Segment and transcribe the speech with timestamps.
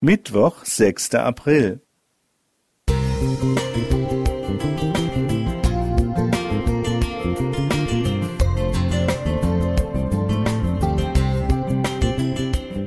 [0.00, 1.16] Mittwoch, 6.
[1.16, 1.82] April.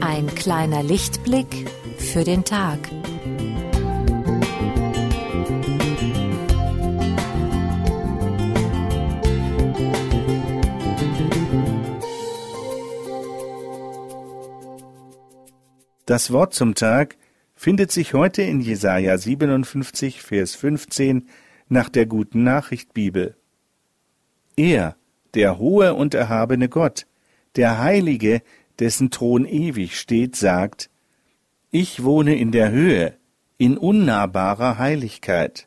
[0.00, 2.78] Ein kleiner Lichtblick für den Tag.
[16.14, 17.16] Das Wort zum Tag
[17.56, 21.28] findet sich heute in Jesaja 57, Vers 15
[21.68, 23.34] nach der Guten Nachricht Bibel.
[24.54, 24.94] Er,
[25.34, 27.08] der hohe und erhabene Gott,
[27.56, 28.42] der Heilige,
[28.78, 30.88] dessen Thron ewig steht, sagt,
[31.72, 33.16] Ich wohne in der Höhe,
[33.58, 35.66] in unnahbarer Heiligkeit.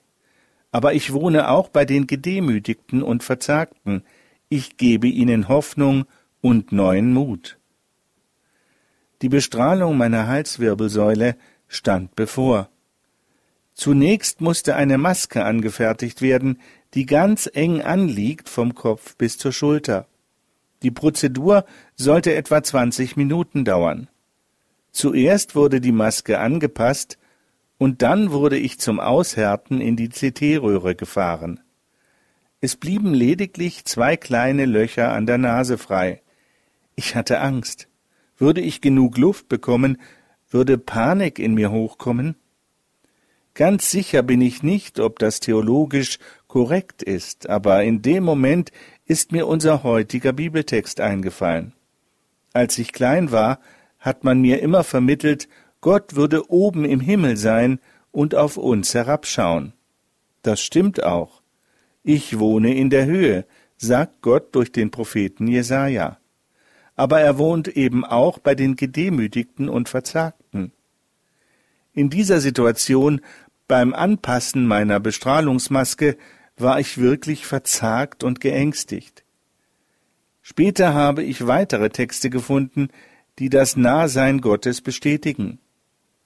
[0.71, 4.05] Aber ich wohne auch bei den Gedemütigten und Verzagten,
[4.47, 6.05] ich gebe ihnen Hoffnung
[6.39, 7.57] und neuen Mut.
[9.21, 11.35] Die Bestrahlung meiner Halswirbelsäule
[11.67, 12.69] stand bevor.
[13.73, 16.59] Zunächst musste eine Maske angefertigt werden,
[16.93, 20.07] die ganz eng anliegt vom Kopf bis zur Schulter.
[20.83, 21.65] Die Prozedur
[21.95, 24.07] sollte etwa 20 Minuten dauern.
[24.91, 27.17] Zuerst wurde die Maske angepasst
[27.77, 31.59] und dann wurde ich zum Aushärten in die CT-Röhre gefahren.
[32.61, 36.21] Es blieben lediglich zwei kleine Löcher an der Nase frei.
[36.95, 37.87] Ich hatte Angst.
[38.37, 39.97] Würde ich genug Luft bekommen,
[40.49, 42.35] würde Panik in mir hochkommen?
[43.55, 48.71] Ganz sicher bin ich nicht, ob das theologisch korrekt ist, aber in dem Moment
[49.05, 51.73] ist mir unser heutiger Bibeltext eingefallen.
[52.53, 53.59] Als ich klein war,
[53.97, 55.49] hat man mir immer vermittelt,
[55.81, 57.79] Gott würde oben im Himmel sein
[58.11, 59.73] und auf uns herabschauen.
[60.43, 61.41] Das stimmt auch.
[62.03, 63.45] Ich wohne in der Höhe,
[63.77, 66.19] sagt Gott durch den Propheten Jesaja
[66.97, 70.73] aber er wohnt eben auch bei den Gedemütigten und Verzagten.
[71.93, 73.21] In dieser Situation,
[73.67, 76.17] beim Anpassen meiner Bestrahlungsmaske,
[76.57, 79.23] war ich wirklich verzagt und geängstigt.
[80.41, 82.89] Später habe ich weitere Texte gefunden,
[83.37, 85.59] die das Nahsein Gottes bestätigen.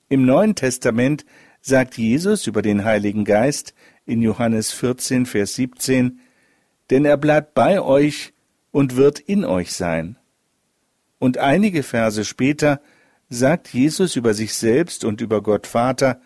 [0.08, 1.26] Im Neuen Testament
[1.60, 3.74] sagt Jesus über den Heiligen Geist
[4.06, 6.22] in Johannes 14, Vers 17,
[6.90, 8.34] denn er bleibt bei euch
[8.72, 10.18] und wird in euch sein.
[11.22, 12.82] Und einige Verse später
[13.30, 16.20] sagt Jesus über sich selbst und über Gott Vater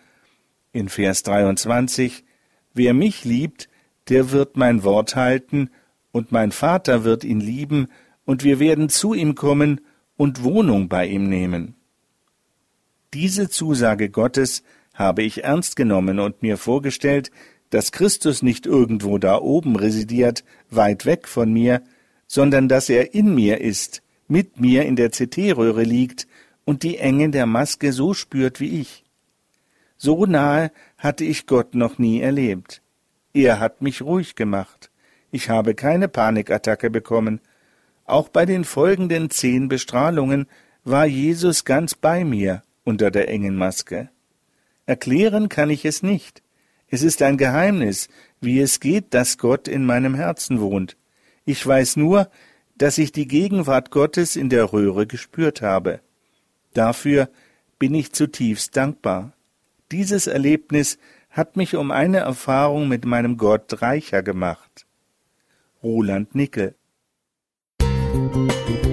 [0.72, 2.24] in Vers 23,
[2.72, 3.68] Wer mich liebt,
[4.08, 5.68] der wird mein Wort halten,
[6.12, 7.88] und mein Vater wird ihn lieben,
[8.24, 9.82] und wir werden zu ihm kommen
[10.16, 11.74] und Wohnung bei ihm nehmen.
[13.12, 14.62] Diese Zusage Gottes
[14.94, 17.30] habe ich ernst genommen und mir vorgestellt,
[17.68, 21.82] dass Christus nicht irgendwo da oben residiert, weit weg von mir,
[22.26, 26.26] sondern dass er in mir ist, mit mir in der CT-Röhre liegt
[26.64, 29.04] und die Enge der Maske so spürt wie ich.
[29.96, 32.82] So nahe hatte ich Gott noch nie erlebt.
[33.32, 34.90] Er hat mich ruhig gemacht.
[35.30, 37.40] Ich habe keine Panikattacke bekommen.
[38.04, 40.46] Auch bei den folgenden zehn Bestrahlungen
[40.84, 44.10] war Jesus ganz bei mir unter der engen Maske.
[44.86, 46.42] Erklären kann ich es nicht.
[46.88, 48.08] Es ist ein Geheimnis,
[48.40, 50.96] wie es geht, dass Gott in meinem Herzen wohnt.
[51.44, 52.30] Ich weiß nur,
[52.78, 56.00] dass ich die Gegenwart Gottes in der Röhre gespürt habe.
[56.74, 57.28] Dafür
[57.78, 59.32] bin ich zutiefst dankbar.
[59.92, 60.98] Dieses Erlebnis
[61.30, 64.86] hat mich um eine Erfahrung mit meinem Gott reicher gemacht.
[65.82, 66.74] Roland Nickel
[67.80, 68.85] Musik